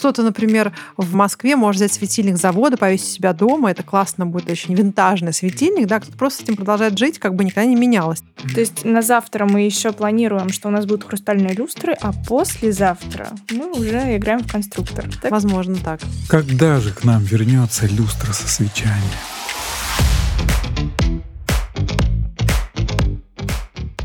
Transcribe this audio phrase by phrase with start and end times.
[0.00, 3.70] Кто-то, например, в Москве может взять светильник завода, повесить у себя дома.
[3.70, 5.86] Это классно будет, очень винтажный светильник.
[5.86, 8.22] Да, кто-то просто с этим продолжает жить, как бы никогда не менялось.
[8.54, 13.28] То есть на завтра мы еще планируем, что у нас будут хрустальные люстры, а послезавтра
[13.50, 15.04] мы уже играем в конструктор.
[15.20, 15.30] Так?
[15.30, 16.00] Возможно, так.
[16.30, 19.02] Когда же к нам вернется люстра со свечами?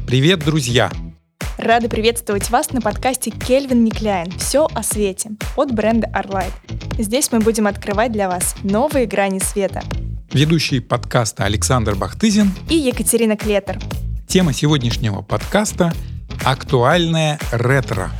[0.05, 0.91] Привет, друзья!
[1.57, 6.51] Рады приветствовать вас на подкасте Кельвин Никляйн «Все о свете» от бренда Arlight.
[6.99, 9.81] Здесь мы будем открывать для вас новые грани света.
[10.33, 13.79] Ведущие подкаста Александр Бахтызин и Екатерина Клетер.
[14.27, 15.93] Тема сегодняшнего подкаста–
[16.45, 18.11] актуальное ретро.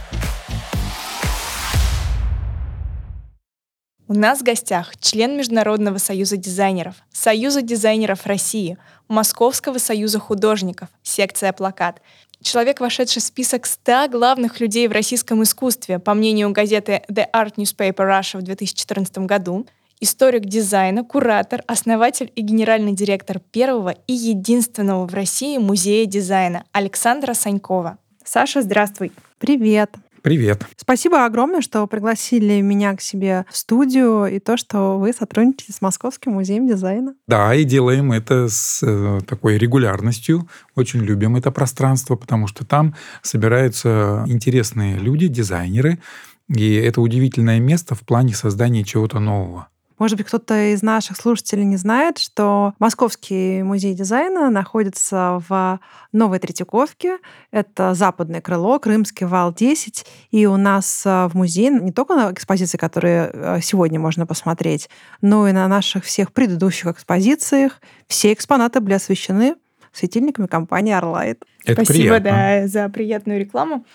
[4.07, 8.77] У нас в гостях член Международного союза дизайнеров, Союза дизайнеров России,
[9.09, 12.01] Московского союза художников, секция «Плакат»,
[12.45, 17.55] человек, вошедший в список 100 главных людей в российском искусстве, по мнению газеты The Art
[17.55, 19.65] Newspaper Russia в 2014 году,
[19.99, 27.33] историк дизайна, куратор, основатель и генеральный директор первого и единственного в России музея дизайна Александра
[27.33, 27.97] Санькова.
[28.23, 29.11] Саша, здравствуй.
[29.39, 29.91] Привет.
[30.25, 30.65] Привет.
[30.75, 35.81] Спасибо огромное, что пригласили меня к себе в студию и то, что вы сотрудничаете с
[35.81, 37.13] Московским музеем дизайна.
[37.27, 40.49] Да, и делаем это с э, такой регулярностью.
[40.73, 45.99] Очень любим это пространство, потому что там собираются интересные люди, дизайнеры,
[46.47, 49.67] и это удивительное место в плане создания чего-то нового.
[49.97, 55.79] Может быть, кто-то из наших слушателей не знает, что Московский музей дизайна находится в
[56.11, 57.17] Новой Третьяковке.
[57.51, 60.05] Это западное крыло, Крымский вал 10.
[60.31, 64.89] И у нас э, в музее не только на экспозиции, которые э, сегодня можно посмотреть,
[65.21, 69.55] но и на наших всех предыдущих экспозициях все экспонаты были освещены
[69.93, 71.41] светильниками компании Arlight.
[71.65, 72.29] Это Спасибо, приятно.
[72.29, 73.85] да, за приятную рекламу.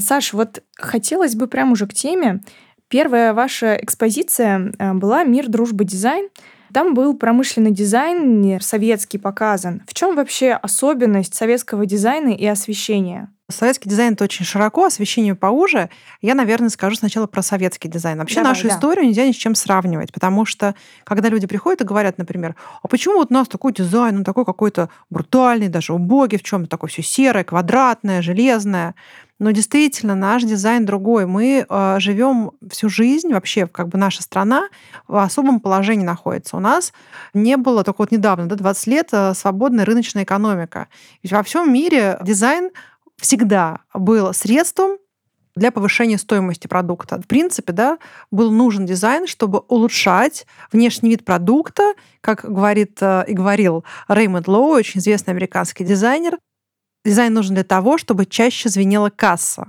[0.00, 2.40] Саш, вот хотелось бы прямо уже к теме.
[2.90, 6.28] Первая ваша экспозиция э, была «Мир, дружба, дизайн».
[6.74, 9.82] Там был промышленный дизайн советский показан.
[9.86, 13.28] В чем вообще особенность советского дизайна и освещения?
[13.48, 15.88] Советский дизайн это очень широко, освещение поуже.
[16.20, 18.18] Я, наверное, скажу сначала про советский дизайн.
[18.18, 18.74] Вообще Давай, нашу да.
[18.74, 20.74] историю нельзя ни с чем сравнивать, потому что
[21.04, 24.44] когда люди приходят и говорят, например, а почему вот у нас такой дизайн, он такой
[24.44, 28.94] какой-то брутальный, даже убогий, в чем-то такое все серое, квадратное, железное.
[29.40, 31.24] Но действительно, наш дизайн другой.
[31.24, 34.68] Мы э, живем всю жизнь, вообще как бы наша страна
[35.08, 36.58] в особом положении находится.
[36.58, 36.92] У нас
[37.32, 40.88] не было, только вот недавно, да, 20 лет, э, свободная рыночная экономика.
[41.22, 42.70] Ведь во всем мире дизайн
[43.16, 44.98] всегда был средством
[45.56, 47.18] для повышения стоимости продукта.
[47.18, 47.98] В принципе, да,
[48.30, 54.72] был нужен дизайн, чтобы улучшать внешний вид продукта, как говорит э, и говорил Рэймонд Лоуи,
[54.72, 56.36] очень известный американский дизайнер.
[57.04, 59.68] Дизайн нужен для того, чтобы чаще звенела касса.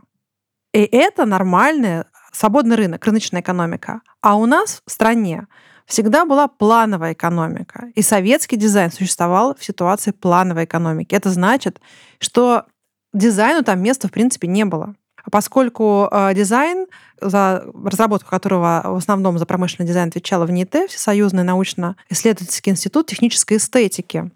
[0.73, 4.01] И это нормальный свободный рынок, рыночная экономика.
[4.21, 5.47] А у нас в стране
[5.85, 7.89] всегда была плановая экономика.
[7.95, 11.13] И советский дизайн существовал в ситуации плановой экономики.
[11.15, 11.81] Это значит,
[12.19, 12.65] что
[13.13, 14.95] дизайну там места, в принципе, не было.
[15.31, 16.87] Поскольку э, дизайн,
[17.19, 24.31] за разработку которого в основном за промышленный дизайн отвечала ВНИИТЭ, Всесоюзный научно-исследовательский институт технической эстетики,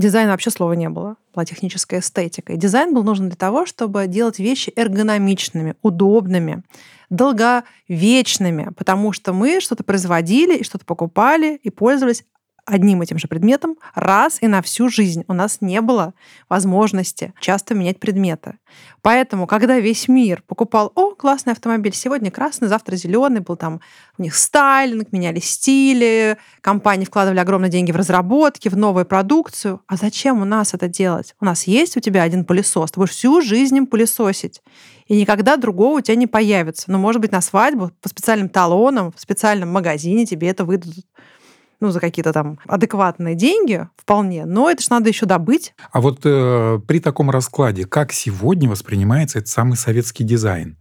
[0.00, 2.52] дизайна вообще слова не было, была техническая эстетика.
[2.52, 6.62] И дизайн был нужен для того, чтобы делать вещи эргономичными, удобными,
[7.10, 12.24] долговечными, потому что мы что-то производили и что-то покупали и пользовались
[12.70, 15.24] одним этим же предметом раз и на всю жизнь.
[15.28, 16.14] У нас не было
[16.48, 18.58] возможности часто менять предметы.
[19.02, 23.80] Поэтому, когда весь мир покупал, о, классный автомобиль, сегодня красный, завтра зеленый, был там
[24.18, 29.80] у них стайлинг, меняли стили, компании вкладывали огромные деньги в разработки, в новую продукцию.
[29.86, 31.34] А зачем у нас это делать?
[31.40, 34.62] У нас есть у тебя один пылесос, ты будешь всю жизнь им пылесосить
[35.10, 36.88] и никогда другого у тебя не появится.
[36.88, 41.04] Но, может быть, на свадьбу по специальным талонам, в специальном магазине тебе это выдадут
[41.80, 45.74] ну, за какие-то там адекватные деньги вполне, но это же надо еще добыть.
[45.90, 50.76] А вот э, при таком раскладе, как сегодня воспринимается этот самый советский дизайн?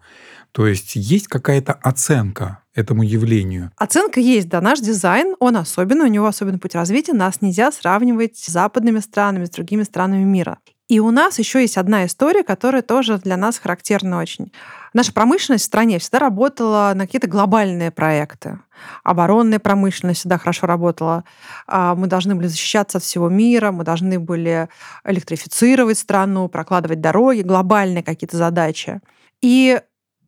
[0.51, 3.71] То есть есть какая-то оценка этому явлению?
[3.77, 4.61] Оценка есть, да.
[4.61, 7.13] Наш дизайн, он особенный, у него особенный путь развития.
[7.13, 10.57] Нас нельзя сравнивать с западными странами, с другими странами мира.
[10.89, 14.51] И у нас еще есть одна история, которая тоже для нас характерна очень.
[14.93, 18.59] Наша промышленность в стране всегда работала на какие-то глобальные проекты.
[19.03, 21.25] Оборонная промышленность всегда хорошо работала.
[21.67, 24.67] А, мы должны были защищаться от всего мира, мы должны были
[25.05, 28.99] электрифицировать страну, прокладывать дороги, глобальные какие-то задачи.
[29.43, 29.79] И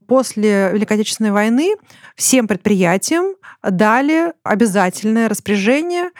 [0.05, 1.73] после Великой Отечественной войны
[2.15, 6.11] всем предприятиям дали обязательное распоряжение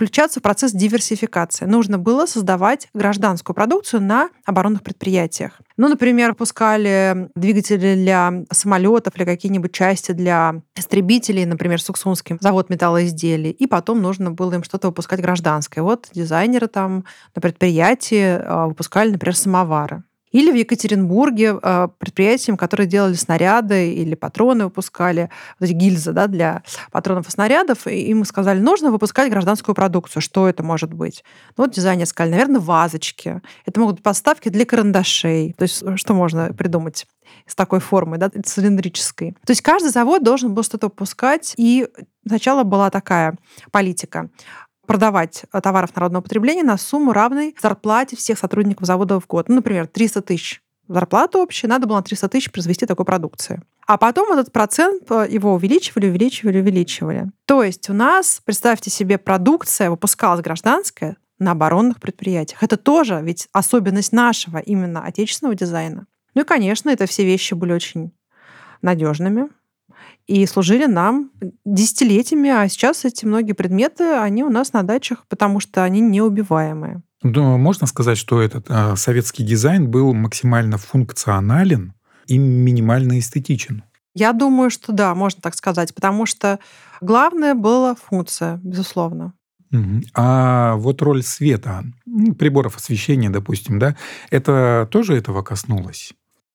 [0.00, 1.66] включаться в процесс диверсификации.
[1.66, 5.60] Нужно было создавать гражданскую продукцию на оборонных предприятиях.
[5.76, 13.50] Ну, например, пускали двигатели для самолетов или какие-нибудь части для истребителей, например, Суксунский завод металлоизделий,
[13.50, 15.82] и потом нужно было им что-то выпускать гражданское.
[15.82, 17.04] Вот дизайнеры там
[17.34, 20.02] на предприятии а, выпускали, например, самовары.
[20.30, 26.26] Или в Екатеринбурге э, предприятиям, которые делали снаряды или патроны выпускали, вот эти гильзы да,
[26.26, 26.62] для
[26.92, 30.22] патронов и снарядов, и им сказали, нужно выпускать гражданскую продукцию.
[30.22, 31.24] Что это может быть?
[31.56, 33.40] Ну, вот дизайнеры сказали, наверное, вазочки.
[33.66, 35.54] Это могут быть подставки для карандашей.
[35.56, 37.06] То есть что можно придумать?
[37.46, 39.36] с такой формой, да, цилиндрической.
[39.44, 41.88] То есть каждый завод должен был что-то выпускать, и
[42.26, 43.36] сначала была такая
[43.70, 44.30] политика
[44.90, 49.48] продавать э, товаров народного потребления на сумму равной зарплате всех сотрудников завода в год.
[49.48, 53.62] Ну, например, 300 тысяч зарплата общая, надо было на 300 тысяч произвести такой продукции.
[53.86, 57.30] А потом этот процент э, его увеличивали, увеличивали, увеличивали.
[57.44, 62.64] То есть у нас, представьте себе, продукция выпускалась гражданская на оборонных предприятиях.
[62.64, 66.08] Это тоже ведь особенность нашего именно отечественного дизайна.
[66.34, 68.10] Ну и, конечно, это все вещи были очень
[68.82, 69.50] надежными,
[70.30, 71.32] и служили нам
[71.64, 77.02] десятилетиями, а сейчас эти многие предметы, они у нас на дачах, потому что они неубиваемые.
[77.24, 81.94] Ну, можно сказать, что этот э, советский дизайн был максимально функционален
[82.28, 83.82] и минимально эстетичен?
[84.14, 86.60] Я думаю, что да, можно так сказать, потому что
[87.00, 89.32] главное была функция, безусловно.
[90.14, 91.84] А вот роль света,
[92.38, 93.96] приборов освещения, допустим, да,
[94.30, 96.12] это тоже этого коснулось?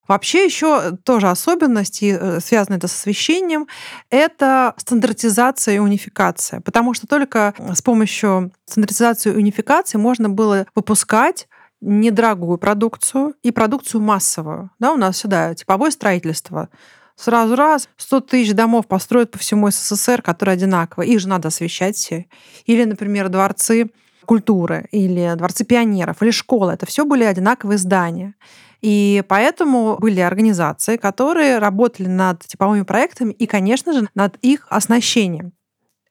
[0.07, 3.67] Вообще еще тоже особенность, и э, связано это с освещением,
[4.09, 6.61] это стандартизация и унификация.
[6.61, 11.47] Потому что только с помощью стандартизации и унификации можно было выпускать
[11.81, 14.71] недорогую продукцию и продукцию массовую.
[14.79, 16.69] Да, у нас сюда типовое строительство.
[17.15, 21.13] Сразу раз 100 тысяч домов построят по всему СССР, которые одинаковые.
[21.13, 22.25] Их же надо освещать все.
[22.65, 23.89] Или, например, дворцы
[24.25, 26.73] культуры, или дворцы пионеров, или школы.
[26.73, 28.35] Это все были одинаковые здания.
[28.81, 35.53] И поэтому были организации, которые работали над типовыми проектами и, конечно же, над их оснащением.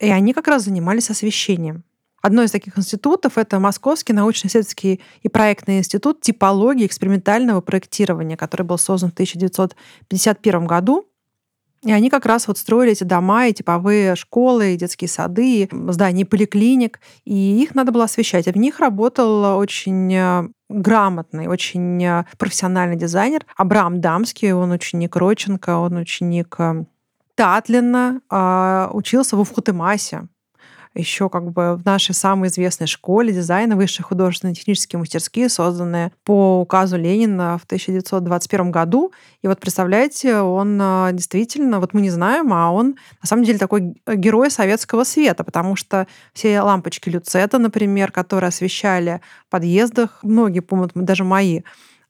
[0.01, 1.85] И они как раз занимались освещением.
[2.25, 8.79] Одно из таких институтов— это Московский научно-исследовательский и проектный институт типологии экспериментального проектирования, который был
[8.79, 11.07] создан в 1951 году.
[11.85, 15.69] И они как раз вот строили эти дома, и типовые школы, и детские сады, и
[15.89, 18.47] здания поликлиник, и их надо было освещать.
[18.47, 25.15] И в них работал очень э, грамотный, очень э, профессиональный дизайнер Абрам Дамский, он ученик
[25.17, 26.85] Роченко, он ученик э,
[27.35, 30.29] Татлина, а, учился в Футемасе
[30.95, 36.61] еще как бы в нашей самой известной школе дизайна высшие художественные технические мастерские, созданные по
[36.61, 39.13] указу Ленина в 1921 году.
[39.43, 43.59] И вот представляете, он а, действительно, вот мы не знаем, а он на самом деле
[43.59, 50.61] такой герой советского света, потому что все лампочки Люцета, например, которые освещали в подъездах, многие
[50.61, 51.63] помнят, даже мои,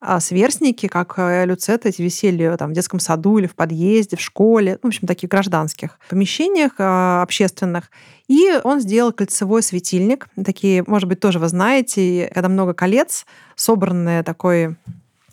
[0.06, 4.20] а сверстники, как э, люцеты, эти висели там, в детском саду или в подъезде, в
[4.20, 7.90] школе, ну, в общем, таких гражданских помещениях а, общественных.
[8.28, 10.28] И он сделал кольцевой светильник.
[10.44, 14.76] Такие, может быть, тоже вы знаете, когда много колец, собранные такой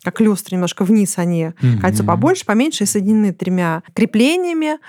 [0.04, 1.80] как люстры, немножко вниз они, mm-hmm.
[1.80, 4.80] кольцо побольше, поменьше, и соединены тремя креплениями.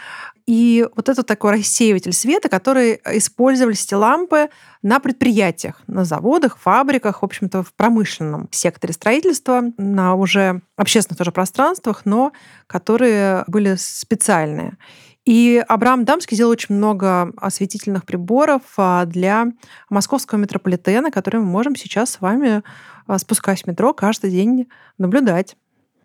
[0.46, 4.48] И вот это такой рассеиватель света, который использовались эти лампы
[4.82, 11.32] на предприятиях, на заводах, фабриках, в общем-то, в промышленном секторе строительства, на уже общественных тоже
[11.32, 12.32] пространствах, но
[12.66, 14.76] которые были специальные.
[15.24, 19.46] И Абрам Дамский сделал очень много осветительных приборов а, для
[19.88, 22.62] московского метрополитена, которые мы можем сейчас с вами,
[23.06, 25.56] а, спускаясь в метро, каждый день наблюдать.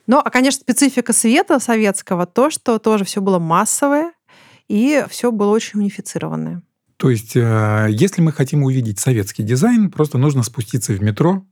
[0.06, 4.14] Ну, а, конечно, специфика света советского, то, что тоже все было массовое,
[4.68, 6.62] и все было очень унифицированное.
[6.98, 11.46] То есть, э, если мы хотим увидеть советский дизайн, просто нужно спуститься в метро,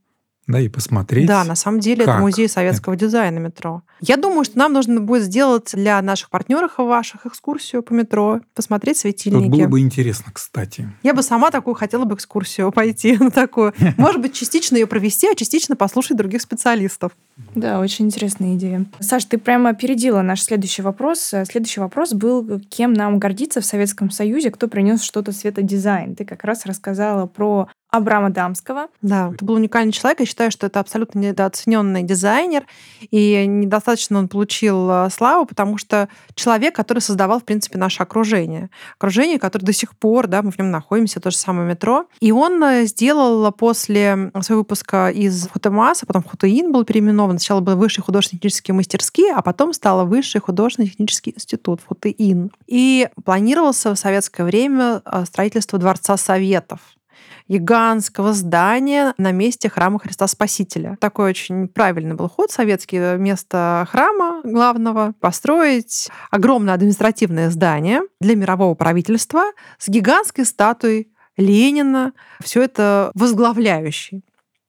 [0.46, 1.26] да, и посмотреть.
[1.26, 2.14] Да, на самом деле как?
[2.14, 3.06] это музей советского это?
[3.06, 3.82] дизайна метро.
[4.00, 8.98] Я думаю, что нам нужно будет сделать для наших партнеров ваших экскурсию по метро, посмотреть
[8.98, 9.48] светильники.
[9.48, 10.88] Вот было бы интересно, кстати.
[11.02, 13.74] Я бы сама такую хотела бы экскурсию пойти на такую.
[13.96, 17.12] Может быть, частично ее провести, а частично послушать других специалистов.
[17.54, 18.86] Да, очень интересная идея.
[19.00, 21.34] Саш, ты прямо опередила наш следующий вопрос.
[21.44, 26.14] Следующий вопрос был, кем нам гордиться в Советском Союзе, кто принес что-то светодизайн.
[26.14, 28.88] Ты как раз рассказала про Абрама Дамского.
[29.02, 30.20] Да, это был уникальный человек.
[30.20, 32.64] Я считаю, что это абсолютно недооцененный дизайнер.
[33.10, 38.70] И недостаточно он получил э, славу, потому что человек, который создавал, в принципе, наше окружение.
[38.98, 42.06] Окружение, которое до сих пор, да, мы в нем находимся, то же самое метро.
[42.20, 47.38] И он э, сделал после своего выпуска из Фотомаса, потом Фотоин был переименован.
[47.38, 52.50] Сначала был Высший художественно-технические мастерские, а потом стало Высший художественно-технический институт Фотоин.
[52.66, 56.80] И планировался в советское время э, строительство Дворца Советов
[57.48, 60.96] гигантского здания на месте храма Христа Спасителя.
[61.00, 63.16] Такой очень правильный был ход советский.
[63.16, 69.44] Вместо храма главного построить огромное административное здание для мирового правительства
[69.78, 74.24] с гигантской статуей Ленина, все это возглавляющий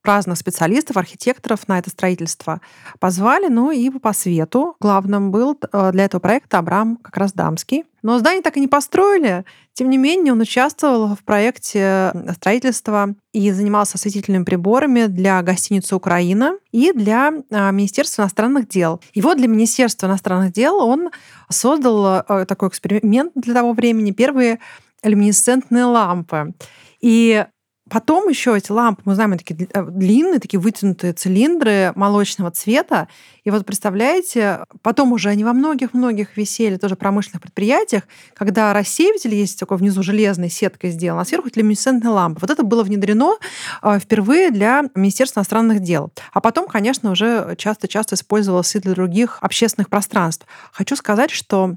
[0.07, 2.61] разных специалистов, архитекторов на это строительство
[2.99, 7.85] позвали, ну и по свету главным был э, для этого проекта Абрам как раз Дамский.
[8.01, 9.43] Но здание так и не построили.
[9.73, 16.53] Тем не менее, он участвовал в проекте строительства и занимался осветительными приборами для гостиницы «Украина»
[16.71, 19.01] и для а, Министерства иностранных дел.
[19.13, 21.09] И вот для Министерства иностранных дел он
[21.49, 24.11] создал э, такой эксперимент для того времени.
[24.11, 24.59] Первые
[25.03, 26.53] люминесцентные лампы.
[27.01, 27.45] И
[27.89, 33.07] Потом еще эти лампы, мы знаем, они такие э, длинные, такие вытянутые цилиндры молочного цвета.
[33.43, 38.03] И вот представляете, потом уже они во многих-многих висели тоже промышленных предприятиях,
[38.33, 42.39] когда рассеиватель есть такой внизу железной сеткой сделан, а сверху люминесцентные лампы.
[42.41, 43.35] Вот это было внедрено
[43.81, 46.11] э, впервые для Министерства иностранных дел.
[46.33, 50.45] А потом, конечно, уже часто-часто использовалось и для других общественных пространств.
[50.71, 51.75] Хочу сказать, что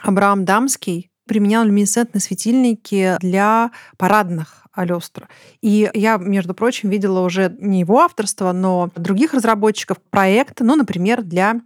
[0.00, 5.28] Абрам Дамский применял люминесцентные светильники для парадных люстр.
[5.60, 11.22] И я, между прочим, видела уже не его авторство, но других разработчиков проекта, ну, например,
[11.22, 11.60] для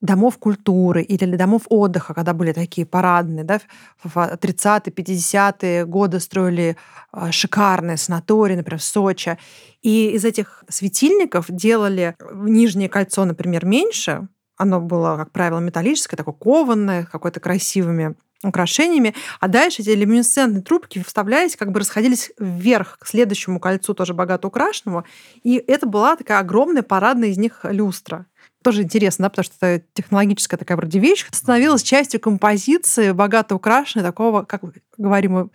[0.00, 3.60] домов культуры или для домов отдыха, когда были такие парадные, да,
[4.02, 6.76] в 30-е, 50-е годы строили
[7.12, 9.38] а, шикарные санатории, например, в Сочи.
[9.82, 16.34] И из этих светильников делали нижнее кольцо, например, меньше, оно было, как правило, металлическое, такое
[16.34, 23.06] кованное, какое-то красивыми украшениями, а дальше эти люминесцентные трубки вставлялись, как бы расходились вверх к
[23.06, 25.04] следующему кольцу, тоже богато украшенному,
[25.42, 28.26] и это была такая огромная парадная из них люстра.
[28.62, 34.04] Тоже интересно, да, потому что это технологическая такая вроде вещь, становилась частью композиции, богато украшенной,
[34.04, 34.62] такого, как
[34.98, 35.48] говорим мы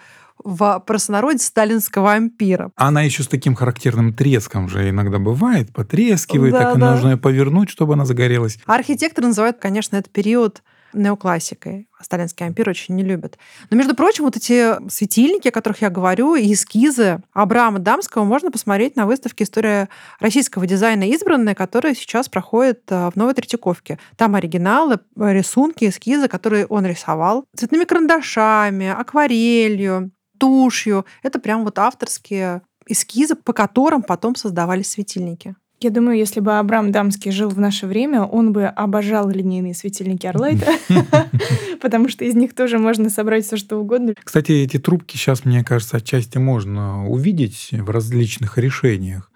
[0.44, 2.72] в простонародье сталинского ампира.
[2.76, 6.88] Она еще с таким характерным треском же иногда бывает, потрескивает, да, так да.
[6.88, 8.58] и нужно ее повернуть, чтобы она загорелась.
[8.66, 11.88] Архитекторы называют, конечно, этот период неоклассикой.
[12.02, 13.38] Сталинский ампир очень не любят.
[13.70, 18.52] Но, между прочим, вот эти светильники, о которых я говорю, и эскизы Абрама Дамского можно
[18.52, 24.00] посмотреть на выставке «История российского дизайна избранная», которая сейчас проходит э, в Новой Третьяковке.
[24.18, 31.06] Там оригиналы, рисунки, эскизы, которые он рисовал цветными карандашами, акварелью, тушью.
[31.24, 35.56] Это прям вот авторские эскизы, по которым потом создавались светильники.
[35.82, 40.28] Я думаю, если бы Абрам Дамский жил в наше время, он бы обожал линейные светильники
[40.28, 40.74] Арлайта,
[41.82, 44.14] потому что из них тоже можно собрать все что угодно.
[44.24, 49.32] Кстати, эти трубки сейчас, мне кажется, отчасти можно увидеть в различных решениях.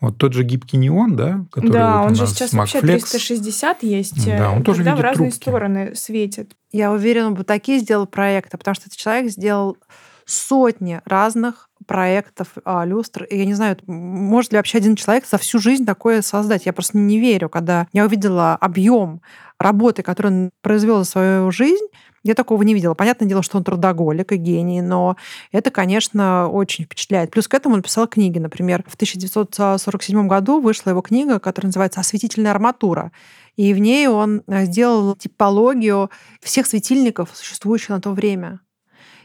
[0.00, 4.26] Вот тот же гибкий неон, да, который Да, вот он же сейчас вообще 360 есть,
[4.26, 5.34] да, он тоже в разные трубки.
[5.34, 6.56] стороны светит.
[6.72, 9.76] Я уверена, он бы такие сделал проекты, потому что этот человек сделал
[10.24, 13.24] сотни разных проектов а, люстр.
[13.24, 16.66] И я не знаю, может ли вообще один человек за всю жизнь такое создать.
[16.66, 19.20] Я просто не верю, когда я увидела объем
[19.58, 21.86] работы, который он произвел за свою жизнь,
[22.24, 22.94] я такого не видела.
[22.94, 25.16] Понятное дело, что он трудоголик и гений, но
[25.50, 27.30] это, конечно, очень впечатляет.
[27.30, 28.38] Плюс к этому он писал книги.
[28.38, 33.10] Например, в 1947 году вышла его книга, которая называется «Осветительная арматура».
[33.56, 36.10] И в ней он сделал типологию
[36.40, 38.60] всех светильников, существующих на то время.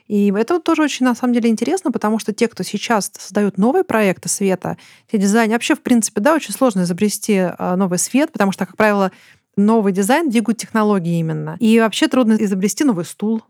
[0.07, 3.83] И это тоже очень, на самом деле, интересно, потому что те, кто сейчас создают новые
[3.83, 4.77] проекты света,
[5.11, 8.77] те дизайны, вообще, в принципе, да, очень сложно изобрести а, новый свет, потому что, как
[8.77, 9.11] правило,
[9.55, 11.57] новый дизайн двигают технологии именно.
[11.59, 13.43] И вообще трудно изобрести новый стул,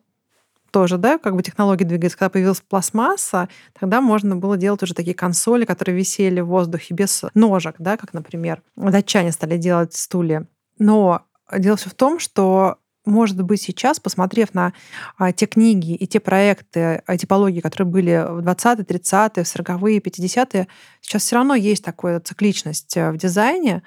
[0.71, 2.17] тоже, да, как бы технологии двигаются.
[2.17, 3.49] Когда появилась пластмасса,
[3.79, 8.13] тогда можно было делать уже такие консоли, которые висели в воздухе без ножек, да, как,
[8.13, 10.45] например, датчане стали делать стулья.
[10.77, 11.23] Но
[11.55, 14.73] дело все в том, что может быть, сейчас, посмотрев на
[15.17, 19.99] а, те книги и те проекты, а, типологии, которые были в 20-е, 30-е, в 40-е,
[19.99, 20.67] 50-е,
[21.01, 23.83] сейчас все равно есть такая цикличность э, в дизайне,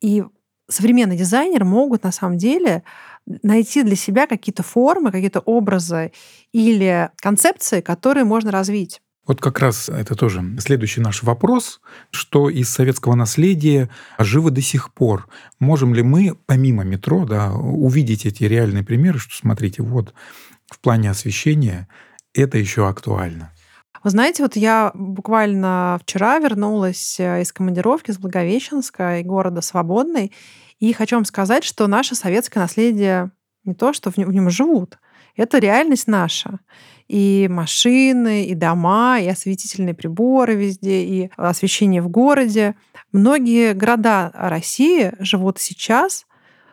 [0.00, 0.24] и
[0.68, 2.82] современные дизайнеры могут на самом деле
[3.42, 6.12] найти для себя какие-то формы, какие-то образы
[6.52, 9.00] или концепции, которые можно развить.
[9.26, 13.88] Вот как раз это тоже следующий наш вопрос, что из советского наследия
[14.18, 15.28] живо до сих пор.
[15.58, 20.12] Можем ли мы, помимо метро, да, увидеть эти реальные примеры, что смотрите, вот
[20.70, 21.88] в плане освещения
[22.34, 23.50] это еще актуально?
[24.02, 30.30] Вы знаете, вот я буквально вчера вернулась э, из командировки с Благовещенска и города Свободный,
[30.78, 33.30] и хочу вам сказать, что наше советское наследие
[33.64, 34.98] не то, что в нем живут,
[35.36, 36.60] это реальность наша
[37.08, 42.74] и машины, и дома, и осветительные приборы везде, и освещение в городе.
[43.12, 46.26] Многие города России живут сейчас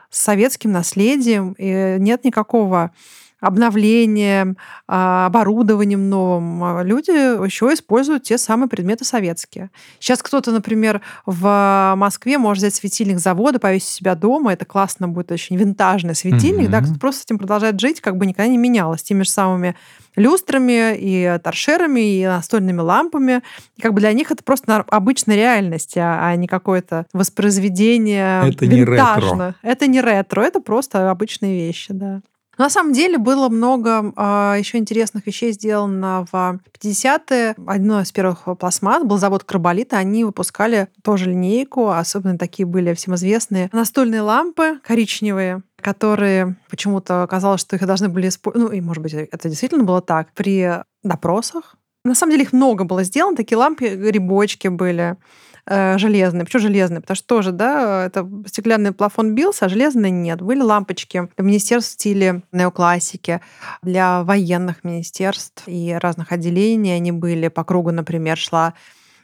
[0.10, 2.92] с советским наследием, и нет никакого
[3.42, 4.56] обновлением,
[4.88, 9.72] а, оборудованием новым, а, люди еще используют те самые предметы советские.
[10.00, 14.54] Сейчас кто-то, например, в Москве может взять светильник завода, повесить себя дома.
[14.54, 16.68] Это классно будет очень винтажный светильник.
[16.68, 16.72] Mm-hmm.
[16.72, 19.02] Да, кто-то просто с этим продолжает жить, как бы никогда не менялось.
[19.04, 19.76] Теми же самыми
[20.16, 23.42] люстрами и торшерами, и настольными лампами.
[23.78, 28.66] И как бы для них это просто обычная реальность, а, а не какое-то воспроизведение Это
[28.66, 28.76] винтажно.
[28.76, 29.56] не ретро.
[29.62, 32.22] Это не ретро, это просто обычные вещи, да.
[32.62, 37.56] На самом деле было много э, а, еще интересных вещей сделано в 50-е.
[37.66, 39.98] Одно из первых пластмасс был завод Карболита.
[39.98, 47.62] Они выпускали тоже линейку, особенно такие были всем известные настольные лампы коричневые, которые почему-то казалось,
[47.62, 48.70] что их должны были использовать.
[48.70, 50.32] Ну, и, может быть, это действительно было так.
[50.36, 51.78] При допросах.
[52.06, 53.36] На самом деле их много было сделано.
[53.36, 55.18] Такие лампы, грибочки были
[55.72, 56.44] э, железные.
[56.44, 57.02] Почему железные?
[57.02, 60.42] Потому что тоже, да, это стеклянный плафон бился, а железные нет.
[60.42, 63.42] Были лампочки министерств в стиле неоклассики,
[63.82, 67.48] для военных министерств и разных отделений они были.
[67.48, 68.74] По кругу, например, шла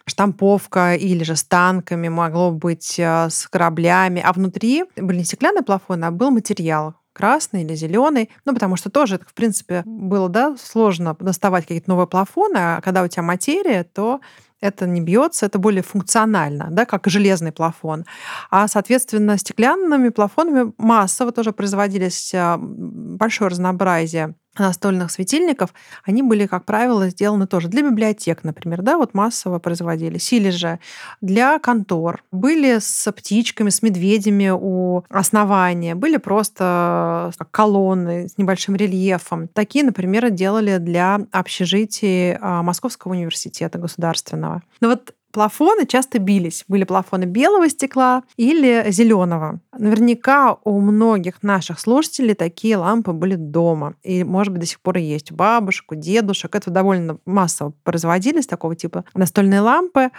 [0.06, 5.64] штамповка или же с танками, могло быть э, с кораблями, а внутри были не стеклянные
[5.64, 8.30] плафоны, а был материал, красный или зеленый.
[8.46, 13.04] Ну, потому что тоже, в принципе, было да, сложно доставать какие-то новые плафоны, а когда
[13.04, 14.22] у тебя материя, то
[14.62, 18.06] это не бьется, это более функционально, да, как железный плафон.
[18.50, 25.74] А, соответственно, стеклянными плафонами массово тоже производились а, большое разнообразие настольных светильников,
[26.04, 30.80] они были, как правило, сделаны тоже для библиотек, например, да, вот массово производились, или же
[31.22, 32.24] для контор.
[32.32, 39.48] Были с птичками, с медведями у основания, были просто колонны с небольшим рельефом.
[39.48, 44.47] Такие, например, делали для общежитий а, Московского университета государственного.
[44.82, 46.66] Но вот плафоны часто бились.
[46.68, 49.60] Были плафоны белого стекла или зеленого.
[49.78, 53.96] Наверняка у многих наших слушателей такие лампы были дома.
[54.04, 56.56] И, может быть, до сих пор и есть у бабушек, у дедушек.
[56.56, 60.10] Это довольно массово производились, такого типа настольные лампы.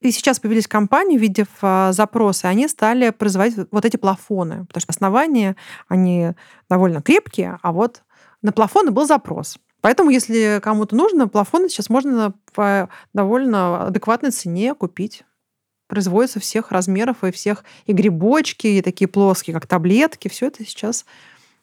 [0.00, 4.90] И сейчас появились компании, увидев а, запросы, они стали производить вот эти плафоны, потому что
[4.90, 5.54] основания,
[5.86, 6.32] они
[6.68, 8.02] довольно крепкие, а вот
[8.42, 9.58] на плафоны был запрос.
[9.82, 15.24] Поэтому, если кому-то нужно, плафоны сейчас можно по довольно адекватной цене купить.
[15.88, 20.28] Производятся всех размеров и всех и грибочки, и такие плоские, как таблетки.
[20.28, 21.04] Все это сейчас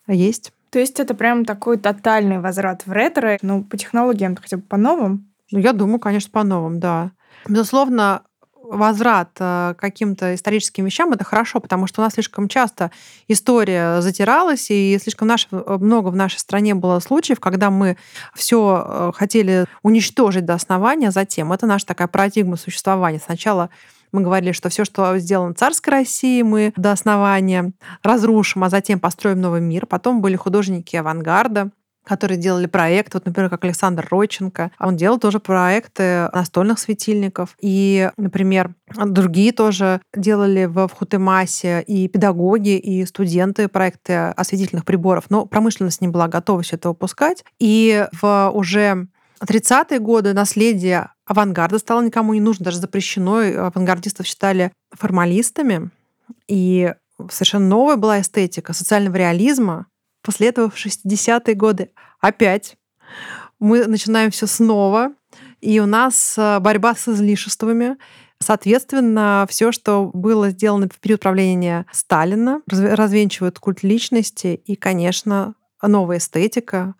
[0.06, 0.54] есть.
[0.70, 4.78] То есть это прям такой тотальный возврат в ретро, ну, по технологиям хотя бы по
[4.78, 5.34] новым?
[5.52, 7.12] Ну, я думаю, конечно, по новым, да.
[7.48, 8.24] Безусловно,
[8.69, 12.91] возврат э, к каким-то историческим вещам, это хорошо, потому что у нас слишком часто
[13.27, 17.97] история затиралась, и слишком наш, э, много в нашей стране было случаев, когда мы
[18.36, 23.19] все э, хотели уничтожить до основания, затем это наша такая парадигма существования.
[23.19, 23.69] Сначала
[24.12, 27.71] мы говорили, что все, что сделано царской России, мы до основания
[28.03, 29.86] разрушим, а затем построим новый мир.
[29.86, 31.71] Потом были художники авангарда,
[32.10, 37.56] которые делали проект, вот, например, как Александр Ройченко, он делал тоже проекты настольных светильников.
[37.62, 45.26] И, например, другие тоже делали в Хутемасе и педагоги, и студенты проекты осветительных приборов.
[45.30, 47.45] Но промышленность не была готова все это выпускать.
[47.60, 49.08] И в уже
[49.41, 53.67] 30-е годы наследие авангарда стало никому не нужно, даже запрещено.
[53.67, 55.91] Авангардистов считали формалистами.
[56.48, 56.91] И
[57.30, 59.86] совершенно новая была эстетика социального реализма,
[60.30, 61.89] После этого в 60-е годы
[62.20, 62.78] опять
[63.58, 65.13] мы начинаем все снова,
[65.60, 67.98] и у нас э, борьба с излишествами.
[68.38, 76.20] Соответственно, все, что было сделано в период правления Сталина, развенчивает культ личности и, конечно, новая
[76.20, 76.94] эстетика,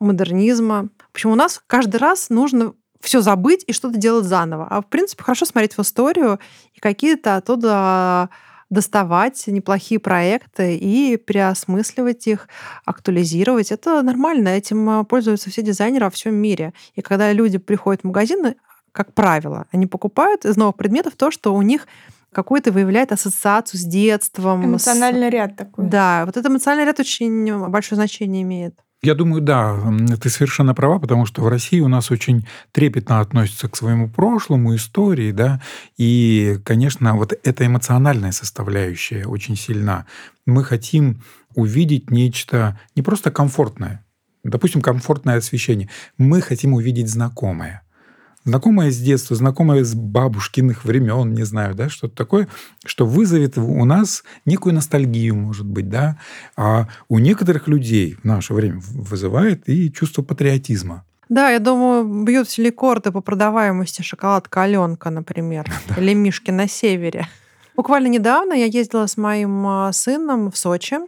[0.00, 0.88] модернизма.
[1.12, 4.66] Почему у нас каждый раз нужно все забыть и что-то делать заново.
[4.68, 6.40] А в принципе, хорошо смотреть в историю
[6.74, 8.28] и какие-то оттуда
[8.72, 12.48] доставать неплохие проекты и переосмысливать их,
[12.86, 13.70] актуализировать.
[13.70, 16.72] Это нормально, этим а, пользуются все дизайнеры во всем мире.
[16.94, 18.56] И когда люди приходят в магазины,
[18.90, 21.86] как правило, они покупают из новых предметов то, что у них
[22.32, 24.64] какой-то выявляет ассоциацию с детством.
[24.64, 25.32] Эмоциональный с...
[25.32, 25.86] ряд такой.
[25.86, 28.74] Да, вот этот эмоциональный ряд очень большое значение имеет.
[29.04, 29.76] Я думаю, да,
[30.20, 34.76] ты совершенно права, потому что в России у нас очень трепетно относятся к своему прошлому,
[34.76, 35.60] истории, да,
[35.96, 40.06] и, конечно, вот эта эмоциональная составляющая очень сильна.
[40.46, 41.22] Мы хотим
[41.56, 44.04] увидеть нечто не просто комфортное,
[44.44, 47.82] допустим, комфортное освещение, мы хотим увидеть знакомое–
[48.44, 52.48] знакомая с детства, знакомая с бабушкиных времен, не знаю, да, что-то такое,
[52.84, 56.18] что вызовет у нас некую ностальгию, может быть, да,
[56.56, 61.04] а у некоторых людей в наше время вызывает и чувство патриотизма.
[61.28, 67.26] Да, я думаю, бьют все рекорды по продаваемости шоколадка Аленка, например, или Мишки на севере.
[67.74, 70.98] Буквально недавно я ездила с моим а, сыном в Сочи,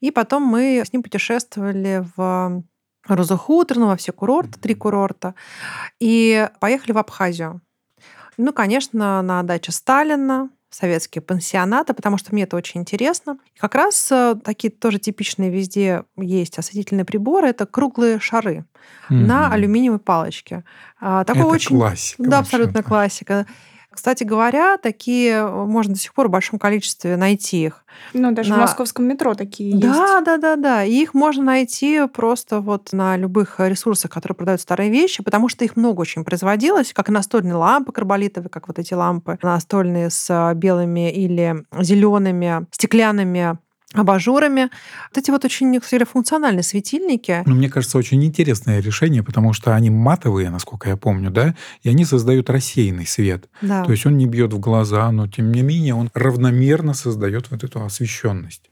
[0.00, 2.62] и потом мы с ним путешествовали в
[3.08, 5.34] Розухутор, во все курорты, три курорта.
[6.00, 7.60] И поехали в Абхазию.
[8.36, 13.38] Ну, конечно, на даче Сталина, советские пансионаты, потому что мне это очень интересно.
[13.54, 17.48] И как раз э, такие тоже типичные везде есть осветительные приборы.
[17.48, 18.66] Это круглые шары
[19.08, 19.14] mm-hmm.
[19.14, 20.64] на алюминиевой палочке.
[21.00, 21.76] А, такой это очень...
[21.76, 22.22] классика.
[22.22, 23.46] Да, абсолютно классика.
[23.96, 27.84] Кстати говоря, такие э, можно до сих пор в большом количестве найти их.
[28.12, 28.56] Ну, даже на...
[28.56, 29.98] в московском метро такие да, есть.
[29.98, 30.84] Да, да, да, да.
[30.84, 35.64] И их можно найти просто вот на любых ресурсах, которые продают старые вещи, потому что
[35.64, 40.28] их много очень производилось, как и настольные лампы карболитовые, как вот эти лампы настольные с
[40.28, 43.58] э, белыми или зелеными стеклянными
[43.96, 44.70] абажурами.
[45.10, 47.42] Вот эти вот очень, функциональные светильники.
[47.46, 51.88] Ну, мне кажется, очень интересное решение, потому что они матовые, насколько я помню, да, и
[51.88, 53.48] они создают рассеянный свет.
[53.62, 53.84] Да.
[53.84, 57.64] То есть он не бьет в глаза, но тем не менее он равномерно создает вот
[57.64, 58.70] эту освещенность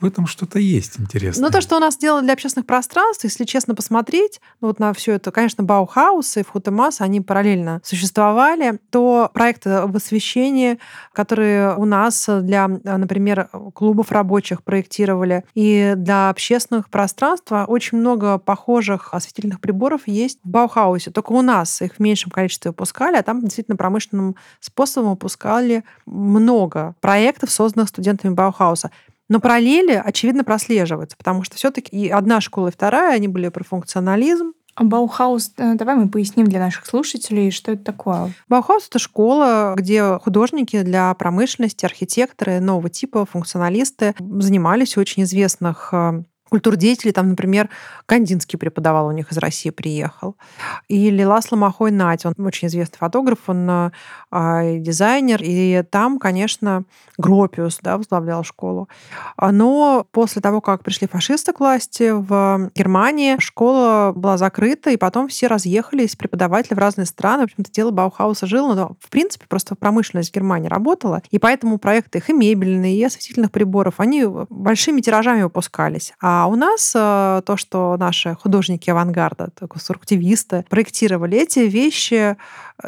[0.00, 1.44] в этом что-то есть интересное.
[1.44, 4.92] Ну, то, что у нас сделано для общественных пространств, если честно посмотреть, ну, вот на
[4.92, 10.78] все это, конечно, Баухаус и Футемас, они параллельно существовали, то проекты об освещении,
[11.12, 19.14] которые у нас для, например, клубов рабочих проектировали, и для общественных пространств очень много похожих
[19.14, 21.10] осветительных приборов есть в Баухаусе.
[21.10, 26.94] Только у нас их в меньшем количестве выпускали, а там действительно промышленным способом выпускали много
[27.00, 28.90] проектов, созданных студентами Баухауса.
[29.28, 33.64] Но параллели, очевидно, прослеживаются, потому что все-таки и одна школа, и вторая, они были про
[33.64, 38.32] функционализм, а Баухаус, э, давай мы поясним для наших слушателей, что это такое.
[38.48, 45.94] Баухаус— это школа, где художники для промышленности, архитекторы нового типа, функционалисты занимались у очень известных
[46.46, 47.68] э, культурдеятелей, там, например,
[48.06, 50.36] Кандинский преподавал у них из России, приехал.
[50.88, 53.90] Или Ласло Махой Нать, он очень известный фотограф, он а,
[54.78, 56.84] дизайнер, и там, конечно,
[57.18, 58.88] Гропиус да, возглавлял школу.
[59.40, 65.28] Но после того, как пришли фашисты к власти в Германии, школа была закрыта, и потом
[65.28, 67.42] все разъехались, преподаватели в разные страны.
[67.42, 71.78] В общем-то, дело Баухауса жило, но, в принципе, просто промышленность в Германии работала, и поэтому
[71.78, 76.12] проекты их и мебельные, и осветительных приборов, они большими тиражами выпускались.
[76.20, 82.36] А а у нас э, то, что наши художники авангарда, конструктивисты проектировали эти вещи,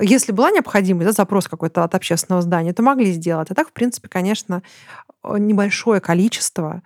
[0.01, 3.49] если была необходимость, да, запрос какой-то от общественного здания, то могли сделать.
[3.53, 4.65] А так, в принципе, конечно,
[5.23, 6.83] небольшое количество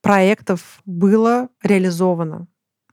[0.00, 2.46] проектов было реализовано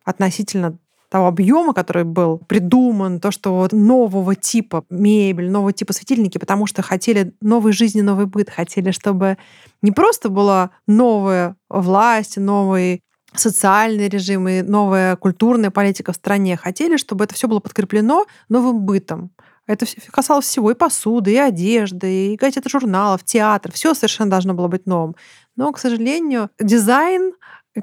[0.03, 6.37] относительно того объема, который был придуман, то, что вот нового типа мебель, нового типа светильники,
[6.37, 9.37] потому что хотели новой жизни, новый быт, хотели, чтобы
[9.81, 13.01] не просто была новая власть, новый
[13.33, 16.57] социальный режим и новая культурная политика в стране.
[16.57, 19.31] Хотели, чтобы это все было подкреплено новым бытом.
[19.67, 23.71] Это касалось всего и посуды, и одежды, и газет, журналов, театр.
[23.71, 25.15] Все совершенно должно было быть новым.
[25.55, 27.33] Но, к сожалению, дизайн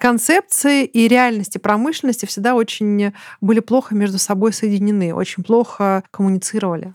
[0.01, 6.95] концепции и реальности промышленности всегда очень были плохо между собой соединены, очень плохо коммуницировали.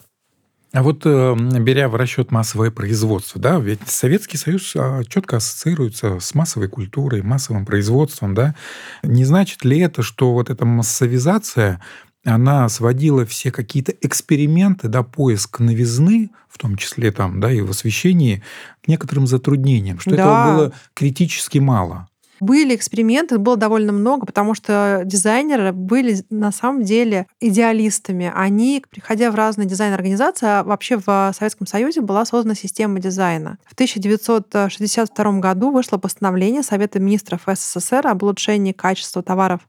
[0.74, 6.20] А вот э, беря в расчет массовое производство, да, ведь Советский Союз а, четко ассоциируется
[6.20, 8.54] с массовой культурой, массовым производством, да.
[9.02, 11.82] Не значит ли это, что вот эта массовизация
[12.26, 17.70] она сводила все какие-то эксперименты, да, поиск новизны, в том числе там, да, и в
[17.70, 18.44] освещении,
[18.84, 20.16] к некоторым затруднениям, что да.
[20.18, 22.10] этого было критически мало.
[22.40, 28.32] Были эксперименты, было довольно много, потому что дизайнеры были на самом деле идеалистами.
[28.36, 33.58] Они, приходя в разные дизайн-организации, а вообще в Советском Союзе была создана система дизайна.
[33.66, 39.62] В 1962 году вышло постановление Совета министров СССР об улучшении качества товаров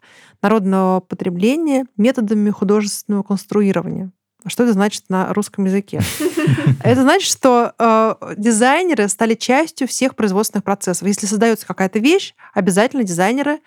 [0.42, 4.10] народного потребления методами художественного конструирования.
[4.46, 6.00] Что это значит на русском языке?
[6.82, 11.06] Это значит, что э, дизайнеры стали частью всех производственных процессов.
[11.06, 13.60] Если создается какая-то вещь, обязательно дизайнеры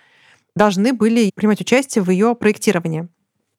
[0.56, 3.08] должны были принимать участие в ее проектировании.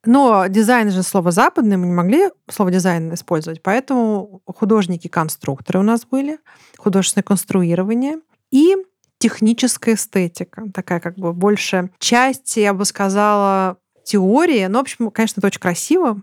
[0.05, 6.05] Но дизайн же слово западное, мы не могли слово дизайн использовать, поэтому художники-конструкторы у нас
[6.05, 6.39] были,
[6.77, 8.19] художественное конструирование
[8.51, 8.77] и
[9.19, 14.67] техническая эстетика, такая как бы больше часть, я бы сказала, теории.
[14.67, 16.21] Ну, в общем, конечно, это очень красиво,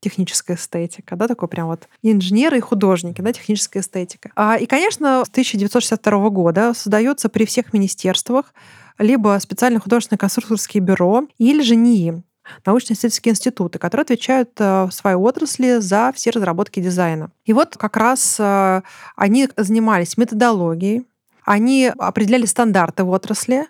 [0.00, 4.30] техническая эстетика, да, такой прям вот инженеры и художники, да, техническая эстетика.
[4.36, 8.54] А, и, конечно, с 1962 года создается при всех министерствах
[8.98, 12.22] либо специальные художественные конструкторские бюро, или же НИИ,
[12.64, 17.30] научно-исследовательские институты, которые отвечают э, в своей отрасли за все разработки дизайна.
[17.44, 18.82] И вот как раз э,
[19.16, 21.04] они занимались методологией,
[21.44, 23.66] они определяли стандарты в отрасли,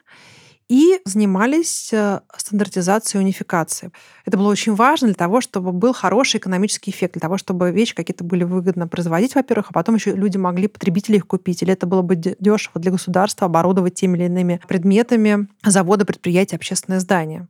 [0.68, 3.92] и занимались э, стандартизацией и унификацией.
[4.24, 7.94] Это было очень важно для того, чтобы был хороший экономический эффект, для того, чтобы вещи
[7.94, 11.62] какие-то были выгодно производить, во-первых, а потом еще люди могли, потребители их купить.
[11.62, 17.00] Или это было бы дешево для государства оборудовать теми или иными предметами заводы, предприятия, общественные
[17.00, 17.48] здания.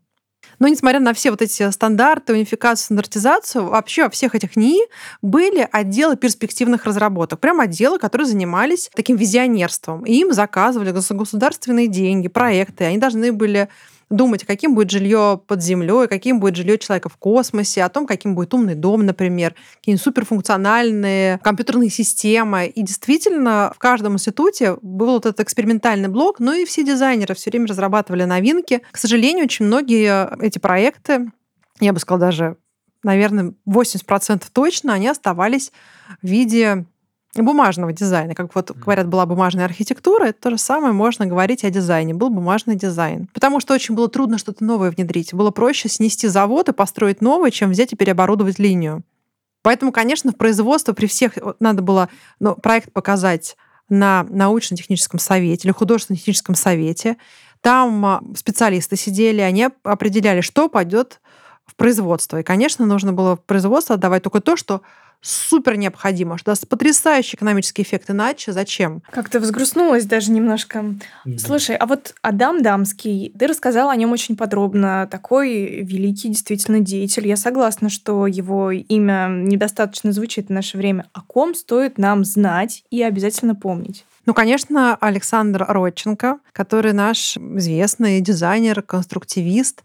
[0.58, 4.86] Но несмотря на все вот эти стандарты, унификацию, стандартизацию, вообще во всех этих НИИ
[5.22, 7.40] были отделы перспективных разработок.
[7.40, 10.04] Прям отделы, которые занимались таким визионерством.
[10.04, 12.84] И им заказывали государственные деньги, проекты.
[12.84, 13.68] Они должны были
[14.10, 18.34] думать, каким будет жилье под землей, каким будет жилье человека в космосе, о том, каким
[18.34, 22.66] будет умный дом, например, какие суперфункциональные компьютерные системы.
[22.66, 27.50] И действительно, в каждом институте был вот этот экспериментальный блок, но и все дизайнеры все
[27.50, 28.82] время разрабатывали новинки.
[28.90, 31.32] К сожалению, очень многие эти проекты,
[31.80, 32.56] я бы сказала даже,
[33.02, 35.72] наверное, 80% точно, они оставались
[36.22, 36.86] в виде
[37.42, 38.34] бумажного дизайна.
[38.34, 42.14] Как вот говорят, была бумажная архитектура, это то же самое можно говорить о дизайне.
[42.14, 43.28] Был бумажный дизайн.
[43.32, 45.34] Потому что очень было трудно что-то новое внедрить.
[45.34, 49.02] Было проще снести завод и построить новое, чем взять и переоборудовать линию.
[49.62, 53.56] Поэтому, конечно, в производство при всех надо было ну, проект показать
[53.88, 57.16] на научно-техническом совете или художественно-техническом совете.
[57.60, 61.20] Там а, специалисты сидели, они определяли, что пойдет
[61.66, 62.38] в производство.
[62.38, 64.82] И, конечно, нужно было в производство отдавать только то, что
[65.20, 68.10] супер необходимо, что даст потрясающий экономический эффект.
[68.10, 69.02] Иначе зачем?
[69.10, 70.84] Как-то взгрустнулась даже немножко.
[71.24, 71.38] Да.
[71.38, 75.08] Слушай, а вот Адам Дамский, ты рассказала о нем очень подробно.
[75.10, 77.26] Такой великий действительно деятель.
[77.26, 81.06] Я согласна, что его имя недостаточно звучит в наше время.
[81.12, 84.04] О ком стоит нам знать и обязательно помнить?
[84.26, 89.84] Ну, конечно, Александр Родченко, который наш известный дизайнер, конструктивист.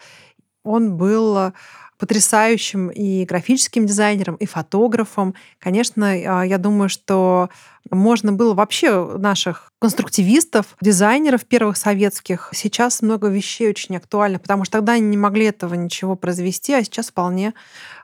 [0.63, 1.53] Он был
[2.01, 5.35] потрясающим и графическим дизайнером, и фотографом.
[5.59, 7.51] Конечно, а, я думаю, что
[7.91, 12.49] можно было вообще наших конструктивистов, дизайнеров первых советских.
[12.53, 16.83] Сейчас много вещей очень актуально, потому что тогда они не могли этого ничего произвести, а
[16.83, 17.53] сейчас вполне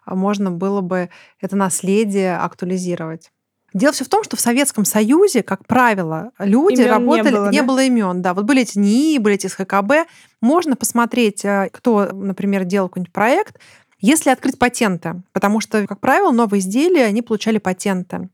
[0.05, 1.09] можно было бы
[1.41, 3.31] это наследие актуализировать.
[3.73, 7.49] Дело все в том, что в Советском Союзе, как правило, люди имен работали, не было,
[7.49, 7.63] не да?
[7.65, 8.21] было имен.
[8.21, 10.07] Да, вот были эти НИИ, были эти СХКБ.
[10.41, 13.59] Можно посмотреть, э, кто, например, делал какой-нибудь проект,
[13.99, 18.29] если открыть патенты, потому что, как правило, новые изделия, они получали патенты.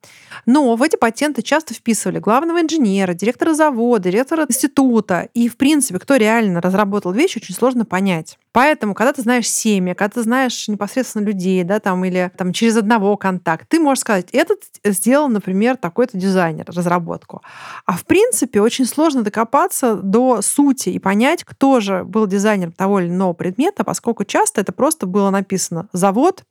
[0.46, 5.30] Но в эти патенты часто вписывали главного инженера, директора завода, директора института.
[5.34, 8.38] И, в принципе, кто реально разработал вещь, очень сложно понять.
[8.54, 12.78] Поэтому, когда ты знаешь семьи, когда ты знаешь непосредственно людей, да, там, или там, через
[12.78, 17.42] одного контакт, ты можешь сказать, этот сделал, например, такой-то дизайнер, разработку.
[17.88, 23.00] А в принципе, очень сложно докопаться до сути и понять, кто же был дизайнером того
[23.00, 26.44] или иного предмета, поскольку часто это просто было написано «завод»,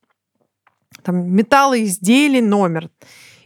[1.04, 2.90] там, металлоизделий, номер.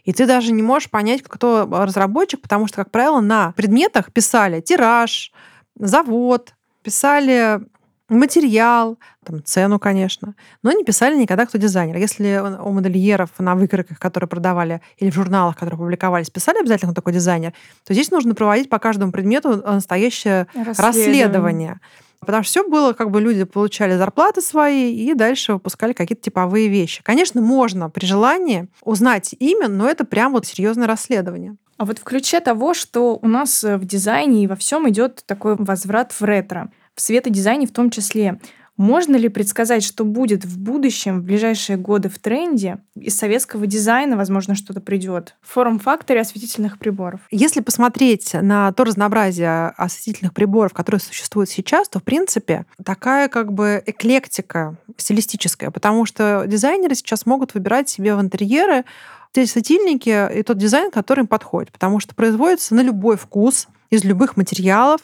[0.04, 4.62] И ты даже не можешь понять, кто разработчик, потому что, как правило, на предметах писали
[4.62, 5.30] тираж,
[5.78, 7.60] завод, писали
[8.08, 11.96] материал, там, цену, конечно, но не писали никогда, кто дизайнер.
[11.96, 17.00] Если у модельеров на выкройках, которые продавали, или в журналах, которые публиковались, писали обязательно, кто
[17.00, 17.52] такой дизайнер,
[17.84, 20.86] то здесь нужно проводить по каждому предмету настоящее расследование.
[20.86, 21.80] расследование.
[22.20, 26.68] Потому что все было, как бы люди получали зарплаты свои и дальше выпускали какие-то типовые
[26.68, 27.02] вещи.
[27.02, 31.56] Конечно, можно при желании узнать имя, но это прям вот серьезное расследование.
[31.76, 35.56] А вот в ключе того, что у нас в дизайне и во всем идет такой
[35.56, 38.40] возврат в ретро– в светодизайне в том числе.
[38.76, 42.78] Можно ли предсказать, что будет в будущем, в ближайшие годы в тренде?
[42.94, 45.34] Из советского дизайна, возможно, что-то придет.
[45.40, 47.20] В форм-факторе осветительных приборов.
[47.30, 53.52] Если посмотреть на то разнообразие осветительных приборов, которые существуют сейчас, то, в принципе, такая как
[53.52, 58.84] бы эклектика стилистическая, потому что дизайнеры сейчас могут выбирать себе в интерьеры
[59.32, 64.04] те светильники и тот дизайн, который им подходит, потому что производится на любой вкус, из
[64.04, 65.00] любых материалов,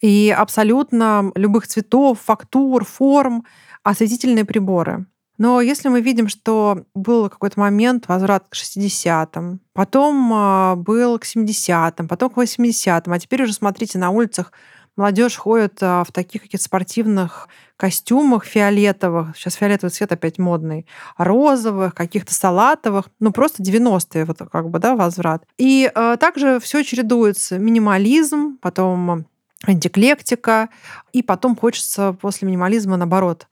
[0.00, 3.44] и абсолютно любых цветов, фактур, форм,
[3.82, 5.06] осветительные приборы.
[5.38, 11.24] Но если мы видим, что был какой-то момент возврат к 60-м, потом а, был к
[11.24, 14.52] 70-м, потом к 80-м, а теперь уже, смотрите, на улицах
[14.96, 21.94] молодежь ходит а, в таких каких-то спортивных костюмах фиолетовых, сейчас фиолетовый цвет опять модный, розовых,
[21.94, 25.44] каких-то салатовых, ну просто 90-е вот как бы, да, возврат.
[25.56, 27.58] И э, также все чередуется.
[27.58, 29.26] Минимализм, потом
[29.66, 30.68] антиклектика,
[31.12, 33.48] и потом хочется после минимализма, наоборот,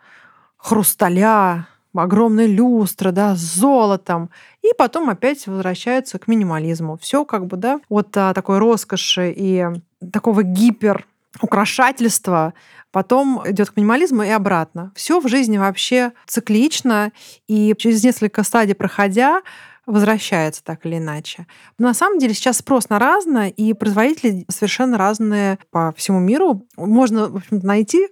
[0.57, 4.31] хрусталя, огромной люстры, да, с золотом.
[4.63, 6.99] И потом опять возвращаются к минимализму.
[7.01, 9.67] Все как бы, да, от а, такой роскоши и
[10.13, 11.07] такого гипер
[11.41, 12.55] украшательства
[12.93, 14.93] потом идет к минимализму и обратно.
[14.95, 17.13] Все в жизни вообще циклично,
[17.47, 19.43] и через несколько стадий проходя,
[19.87, 21.47] возвращается так или иначе.
[21.79, 26.67] Но на самом деле сейчас спрос на разное, и производители совершенно разные по всему миру.
[26.77, 28.09] Можно, в общем найти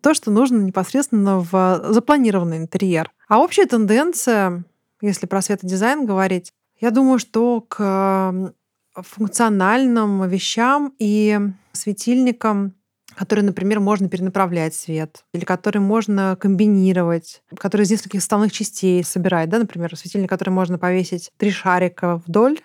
[0.00, 3.10] то, что нужно непосредственно в запланированный интерьер.
[3.28, 4.64] А общая тенденция,
[5.00, 8.54] если про светодизайн говорить, я думаю, что к
[8.94, 11.38] функциональным вещам и
[11.72, 12.74] светильникам
[13.16, 19.48] которые, например, можно перенаправлять свет, или которые можно комбинировать, которые из нескольких составных частей собирать,
[19.48, 22.60] да, например, светильник, который можно повесить три шарика вдоль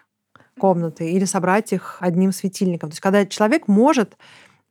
[0.60, 2.90] комнаты или собрать их одним светильником.
[2.90, 4.18] То есть когда человек может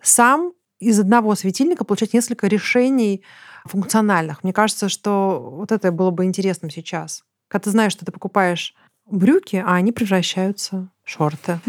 [0.03, 3.25] сам из одного светильника получать несколько решений
[3.65, 4.45] функциональных.
[4.45, 7.25] Мне кажется, что вот это было бы интересным сейчас.
[7.49, 8.75] Когда ты знаешь, что ты покупаешь
[9.07, 11.61] брюки, а они превращаются шорты.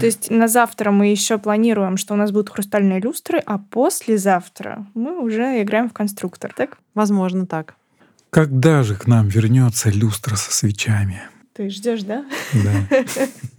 [0.00, 4.86] То есть на завтра мы еще планируем, что у нас будут хрустальные люстры, а послезавтра
[4.94, 6.78] мы уже играем в конструктор, так?
[6.94, 7.74] Возможно, так.
[8.30, 11.20] Когда же к нам вернется люстра со свечами?
[11.54, 12.24] Ты ждешь, да?
[12.52, 13.04] Да.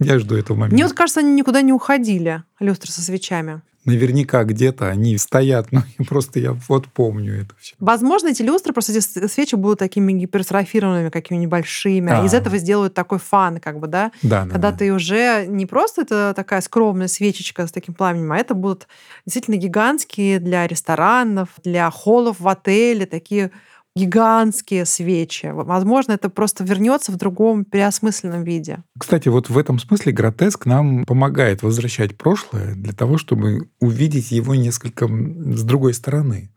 [0.00, 0.74] Я жду этого момента.
[0.74, 5.82] Мне вот кажется, они никуда не уходили, люстры со свечами наверняка где-то они стоят, но
[6.08, 7.74] просто я вот помню это все.
[7.78, 12.12] Возможно, эти люстры, просто эти свечи будут такими гипертрофированными, какими небольшими.
[12.12, 12.24] А.
[12.24, 14.12] Из этого сделают такой фан, как бы, да?
[14.22, 14.42] Да.
[14.42, 18.54] Когда да, ты уже не просто это такая скромная свечечка с таким пламенем, а это
[18.54, 18.88] будут
[19.26, 23.50] действительно гигантские для ресторанов, для холлов в отеле, такие
[23.96, 25.46] гигантские свечи.
[25.52, 28.82] Возможно, это просто вернется в другом переосмысленном виде.
[28.98, 34.54] Кстати, вот в этом смысле гротеск нам помогает возвращать прошлое для того, чтобы увидеть его
[34.54, 36.50] несколько с другой стороны.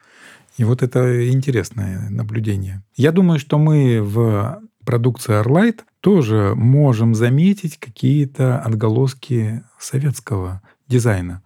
[0.58, 2.84] И вот это интересное наблюдение.
[2.95, 11.43] Я думаю, что мы в продукции Arlight тоже можем заметить какие-то отголоски советского дизайна.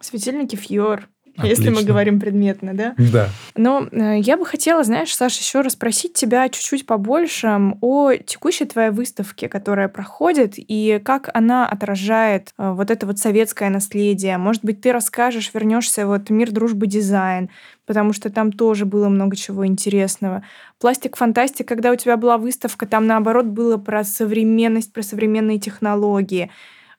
[0.00, 1.08] Светильники Фьор,
[1.40, 1.64] Отлично.
[1.64, 2.94] если мы говорим предметно, да?
[2.96, 3.28] Да.
[3.56, 8.90] Но э, я бы хотела, знаешь, Саша, еще расспросить тебя чуть-чуть побольше о текущей твоей
[8.90, 14.38] выставке, которая проходит, и как она отражает э, вот это вот советское наследие.
[14.38, 17.50] Может быть, ты расскажешь, вернешься вот мир дружбы дизайн,
[17.86, 20.44] потому что там тоже было много чего интересного.
[20.78, 26.50] Пластик фантастик, когда у тебя была выставка, там наоборот было про современность, про современные технологии.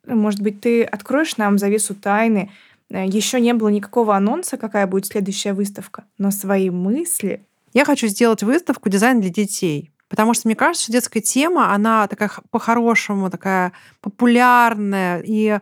[0.05, 2.49] Может быть, ты откроешь нам завесу тайны,
[2.91, 7.45] Еще не было никакого анонса, какая будет следующая выставка, но свои мысли.
[7.73, 9.91] Я хочу сделать выставку «Дизайн для детей».
[10.09, 15.59] Потому что мне кажется, что детская тема, она такая по-хорошему, такая популярная, и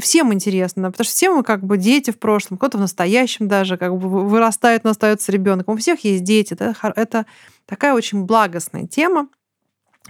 [0.00, 3.78] всем интересно, потому что все мы как бы дети в прошлом, кто-то в настоящем даже
[3.78, 5.74] как бы вырастает, но остается ребенком.
[5.74, 6.52] У всех есть дети.
[6.52, 7.24] Это, это
[7.64, 9.30] такая очень благостная тема.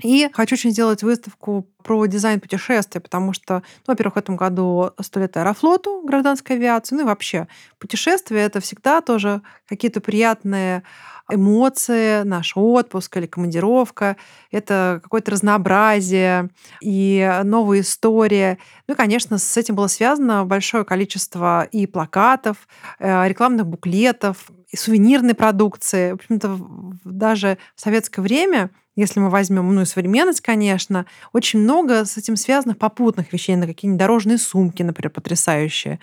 [0.03, 4.91] И хочу очень сделать выставку про дизайн путешествия, потому что, ну, во-первых, в этом году
[5.01, 10.83] сто лет аэрофлоту, гражданской авиации, ну и вообще путешествие— это всегда тоже какие-то приятные
[11.31, 14.17] эмоции, наш отпуск или командировка,
[14.51, 18.59] это какое-то разнообразие и новая история.
[18.87, 24.77] Ну и, конечно, с этим было связано большое количество и плакатов, э, рекламных буклетов, и
[24.77, 26.13] сувенирной продукции.
[26.13, 26.59] В общем-то,
[27.05, 32.37] даже в советское время если мы возьмем, ну и современность, конечно, очень много с этим
[32.37, 36.01] связанных попутных вещей, на какие-нибудь дорожные сумки, например, потрясающие.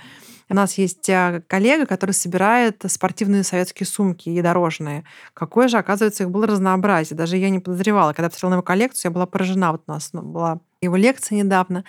[0.50, 5.04] У нас есть а, коллега, который собирает спортивные советские сумки и дорожные.
[5.34, 7.18] Какое же, оказывается, их было разнообразие.
[7.18, 8.14] Даже я не подозревала.
[8.14, 9.72] Когда посмотрела на его коллекцию, я была поражена.
[9.72, 11.86] Вот у нас ну, была его лекция недавно.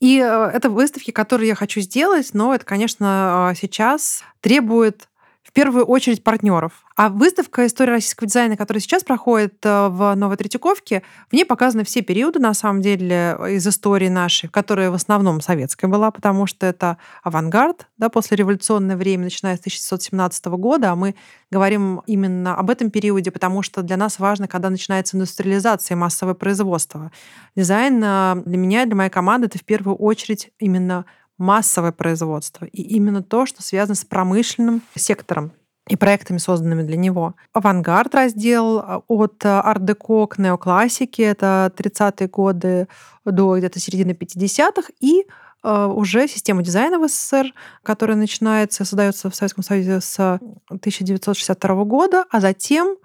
[0.00, 5.09] И э, это выставки, которые я хочу сделать, но это, конечно, а, сейчас требует
[5.50, 6.84] в первую очередь партнеров.
[6.94, 11.82] А выставка «История российского дизайна», которая сейчас проходит э, в Новой Третьяковке, в ней показаны
[11.82, 16.66] все периоды, на самом деле, из истории нашей, которая в основном советская была, потому что
[16.66, 21.16] это авангард, да, после революционное время, начиная с 1917 года, а мы
[21.50, 26.34] говорим именно об этом периоде, потому что для нас важно, когда начинается индустриализация и массовое
[26.34, 27.10] производство.
[27.56, 31.06] Дизайн э, для меня, для моей команды, это в первую очередь именно
[31.40, 35.52] массовое производство и именно то, что связано с промышленным сектором
[35.88, 37.34] и проектами, созданными для него.
[37.52, 42.86] Авангард раздел а, от art-деко к неоклассике, это 30-е годы
[43.24, 45.24] до где-то середины 50-х, и
[45.62, 52.24] а, уже система дизайна в СССР, которая начинается, создается в Советском Союзе с 1962 года,
[52.30, 52.96] а затем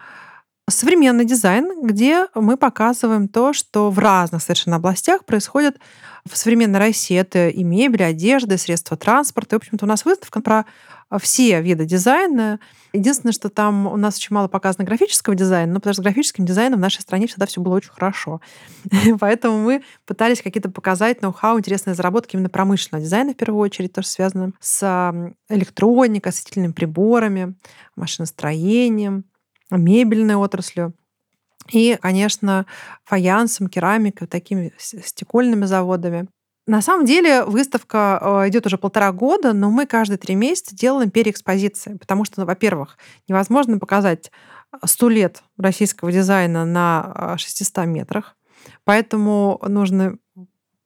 [0.69, 5.77] современный дизайн, где мы показываем то, что в разных совершенно областях происходит
[6.27, 7.15] в современной России.
[7.15, 9.55] Это и мебель, и одежда, и средства транспорта.
[9.55, 10.65] И, в общем-то, у нас выставка про
[11.19, 12.59] все виды дизайна.
[12.93, 16.45] Единственное, что там у нас очень мало показано графического дизайна, но потому что с графическим
[16.45, 18.41] дизайном в нашей стране всегда все было очень хорошо.
[19.19, 24.07] Поэтому мы пытались какие-то показать ноу-хау, интересные заработки именно промышленного дизайна в первую очередь, тоже
[24.07, 27.53] связано с электроникой, осветительными приборами,
[27.95, 29.25] машиностроением,
[29.71, 30.93] мебельной отраслью.
[31.71, 32.65] И, конечно,
[33.03, 36.27] фаянсом, керамикой, такими стекольными заводами.
[36.67, 41.11] На самом деле выставка э, идет уже полтора года, но мы каждые три месяца делаем
[41.11, 42.97] переэкспозиции, потому что, ну, во-первых,
[43.27, 44.31] невозможно показать
[44.83, 48.35] сто лет российского дизайна на 600 э, метрах,
[48.83, 50.17] поэтому нужно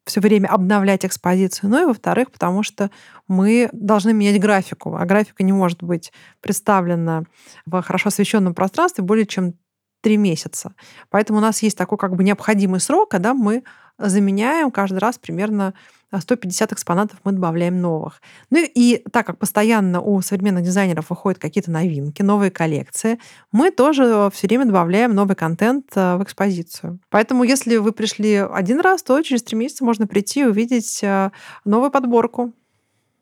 [0.10, 2.92] все время обновлять экспозицию, ну и во-вторых, потому что
[3.28, 7.24] мы должны менять графику, а графика не может быть представлена
[7.66, 9.54] в хорошо освещенном пространстве более чем
[10.02, 10.74] три месяца.
[11.10, 13.64] Поэтому у нас есть такой как бы необходимый срок, когда мы
[13.98, 15.74] заменяем каждый раз примерно
[16.18, 18.22] 150 экспонатов мы добавляем новых.
[18.50, 23.20] Ну и так как постоянно у современных дизайнеров выходят какие-то новинки, новые коллекции,
[23.52, 27.00] мы тоже все время добавляем новый контент э, в экспозицию.
[27.10, 31.32] Поэтому если вы пришли один раз, то через три месяца можно прийти и увидеть э,
[31.66, 32.54] новую подборку.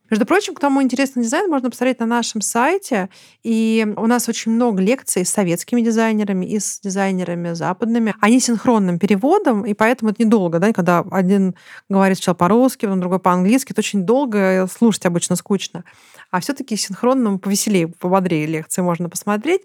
[0.10, 3.10] Между прочим, кому интересен дизайн, можно посмотреть на нашем сайте.
[3.44, 8.16] И у нас очень много лекций с советскими дизайнерами и с дизайнерами западными.
[8.22, 11.56] Они синхронным переводом, и поэтому это недолго, да, когда один
[11.90, 15.84] говорит сначала по-русски, потом другой по-английски, это очень долго, слушать обычно скучно.
[16.32, 19.62] А все-таки синхронным повеселее, пободрее лекции можно посмотреть.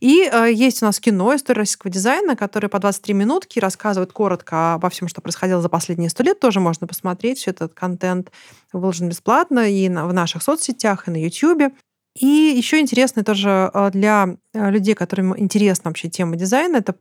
[0.00, 4.74] И э, есть у нас кино «История российского дизайна», которое по 23 минутки рассказывает коротко
[4.74, 6.40] обо всем, что происходило за последние сто лет.
[6.40, 7.38] Тоже можно посмотреть.
[7.38, 8.32] Все этот контент
[8.72, 11.72] выложен бесплатно и на, в наших соцсетях, и на YouTube.
[12.18, 16.94] И еще интересно тоже э, для э, людей, которым интересна вообще тема дизайна, это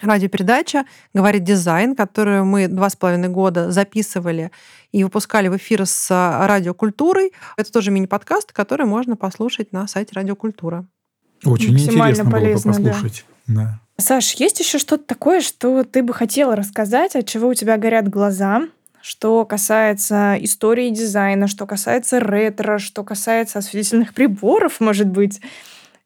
[0.00, 4.50] радиопередача «Говорит дизайн», которую мы два с половиной года записывали
[4.92, 7.32] и выпускали в эфир с э, радиокультурой.
[7.56, 10.86] Это тоже мини-подкаст, который можно послушать на сайте Радиокультура.
[11.44, 13.24] Очень интересно полезно, было бы послушать.
[13.46, 13.54] Да.
[13.54, 13.80] Да.
[14.00, 18.08] Саш, есть еще что-то такое, что ты бы хотела рассказать, от чего у тебя горят
[18.08, 18.68] глаза,
[19.02, 25.40] что касается истории дизайна, что касается ретро, что касается осветительных приборов, может быть.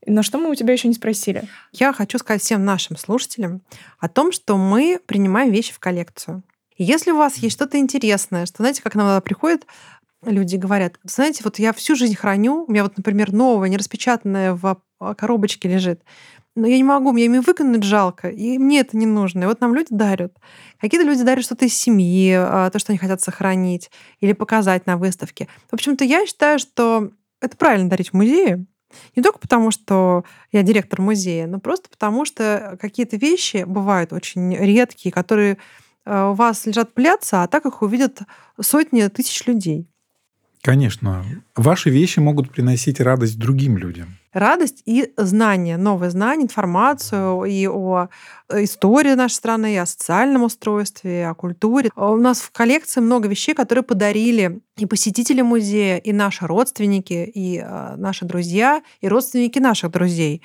[0.06, 1.44] Но что мы у тебя еще не спросили?
[1.72, 3.62] Я хочу сказать всем нашим слушателям
[3.98, 6.42] о том, что мы принимаем вещи в коллекцию.
[6.76, 9.66] Если у вас есть что-то интересное, что, знаете, как нам приходит
[10.24, 14.54] люди говорят, знаете, вот я всю жизнь храню, у меня вот, например, новое, не распечатанное
[14.54, 16.02] в а, коробочке лежит,
[16.54, 19.44] но я не могу, мне ими выкинуть жалко, и мне это не нужно.
[19.44, 20.36] И вот нам люди дарят.
[20.80, 23.90] Какие-то люди дарят что-то из семьи, а, то, что они хотят сохранить
[24.20, 25.48] или показать на выставке.
[25.70, 28.66] В общем-то, я считаю, что это правильно дарить в музее,
[29.16, 34.54] не только потому, что я директор музея, но просто потому, что какие-то вещи бывают очень
[34.54, 35.56] редкие, которые
[36.04, 38.20] а, у вас лежат пляться, а так их увидят
[38.60, 39.88] сотни тысяч людей.
[40.62, 41.24] Конечно.
[41.56, 44.18] Ваши вещи могут приносить радость другим людям.
[44.32, 48.08] Радость и знания, новые знания, информацию и о
[48.48, 51.90] э, истории нашей страны, и о социальном устройстве, и о культуре.
[51.96, 57.58] У нас в коллекции много вещей, которые подарили и посетители музея, и наши родственники, и
[57.58, 60.40] э, наши друзья, и родственники наших друзей.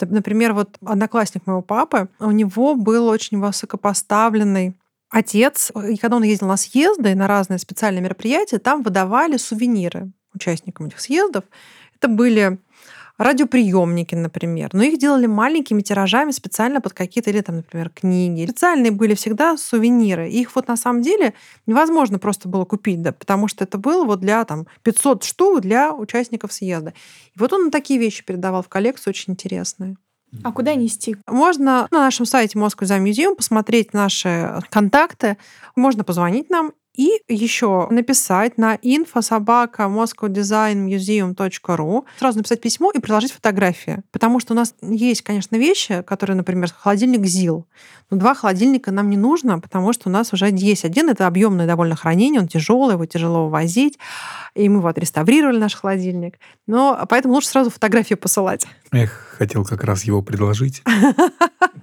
[0.00, 4.76] Например, вот одноклассник моего папы, у него был очень высокопоставленный
[5.10, 10.86] отец, и когда он ездил на съезды, на разные специальные мероприятия, там выдавали сувениры участникам
[10.86, 11.44] этих съездов.
[11.96, 12.58] Это были
[13.22, 14.70] радиоприемники, например.
[14.72, 18.44] Но их делали маленькими тиражами специально под какие-то, или там, например, книги.
[18.44, 20.30] Специальные были всегда сувениры.
[20.30, 21.34] Их вот на самом деле
[21.66, 25.92] невозможно просто было купить, да, потому что это было вот для там 500 штук для
[25.92, 26.94] участников съезда.
[27.34, 29.96] И вот он такие вещи передавал в коллекцию, очень интересные.
[30.42, 31.16] А куда нести?
[31.26, 35.36] Можно на нашем сайте Moscow Museum посмотреть наши контакты.
[35.76, 43.32] Можно позвонить нам и еще написать на info собака moscowdesignmuseum.ru, сразу написать письмо и приложить
[43.32, 44.02] фотографии.
[44.10, 47.66] Потому что у нас есть, конечно, вещи, которые, например, холодильник ЗИЛ.
[48.10, 51.08] Но два холодильника нам не нужно, потому что у нас уже есть один.
[51.08, 53.98] Это объемное довольно хранение, он тяжелый, его тяжело возить.
[54.54, 56.38] И мы вот реставрировали наш холодильник.
[56.66, 58.66] Но поэтому лучше сразу фотографии посылать.
[58.92, 60.82] Эх, хотел как раз его предложить.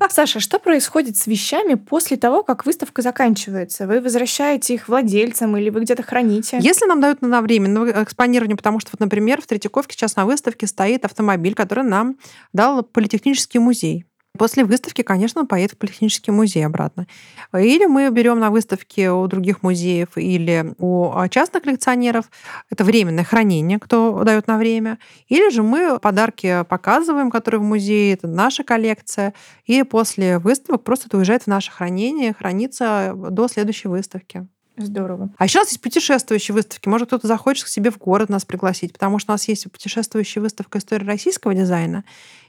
[0.10, 3.88] Саша, что происходит с вещами после того, как выставка заканчивается?
[3.88, 6.60] Вы возвращаете их владельцам или вы где-то храните?
[6.62, 10.68] Если нам дают на временное экспонирование, потому что, вот, например, в Третьяковке сейчас на выставке
[10.68, 12.18] стоит автомобиль, который нам
[12.54, 14.06] дал Политехнический музей.
[14.38, 17.08] После выставки, конечно, он поедет в Политехнический музей обратно.
[17.54, 22.30] Или мы берем на выставке у других музеев или у частных коллекционеров.
[22.70, 25.00] Это временное хранение, кто дает на время.
[25.28, 29.34] Или же мы подарки показываем, которые в музее, это наша коллекция.
[29.66, 34.48] И после выставок просто это уезжает в наше хранение, хранится до следующей выставки.
[34.80, 35.30] Здорово.
[35.38, 36.88] А еще у нас есть путешествующие выставки.
[36.88, 40.42] Может, кто-то захочет к себе в город нас пригласить, потому что у нас есть путешествующая
[40.42, 42.06] выставка истории российского дизайна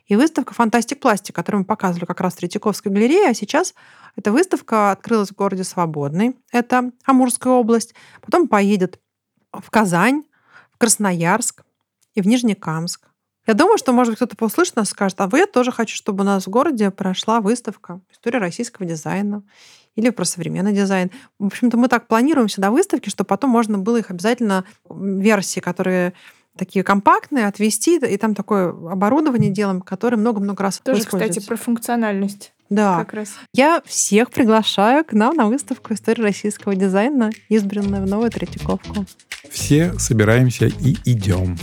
[0.06, 3.74] и выставка «Фантастик Пластик», которую мы показывали как раз в Третьяковской галерее, а сейчас
[4.14, 9.00] эта выставка открылась в городе Свободный, это Амурская область, потом поедет
[9.52, 10.22] в Казань,
[10.72, 11.64] в Красноярск
[12.14, 13.08] и в Нижнекамск.
[13.46, 15.96] Я думаю, что, может быть, кто-то послушает нас и скажет, а вы я тоже хочу,
[15.96, 19.42] чтобы у нас в городе прошла выставка «История российского дизайна»
[19.96, 21.10] или про современный дизайн.
[21.38, 26.12] В общем-то, мы так планируем всегда выставки, чтобы потом можно было их обязательно версии, которые
[26.56, 32.52] такие компактные, отвести, и там такое оборудование делаем, которое много-много раз Тоже, кстати, про функциональность.
[32.68, 32.98] Да.
[32.98, 33.34] Как раз.
[33.52, 39.04] Я всех приглашаю к нам на выставку истории российского дизайна, избранную в Новую Третьяковку.
[39.50, 41.56] Все собираемся и идем.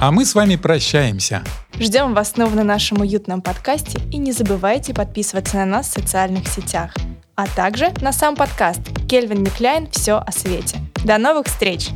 [0.00, 1.42] А мы с вами прощаемся.
[1.78, 6.46] Ждем вас снова на нашем уютном подкасте и не забывайте подписываться на нас в социальных
[6.46, 6.94] сетях,
[7.34, 10.78] а также на сам подкаст Кельвин Микляйн «Все о свете».
[11.04, 11.88] До новых встреч!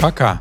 [0.00, 0.40] Пока!